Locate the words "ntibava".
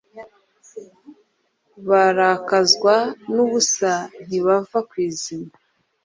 4.25-4.79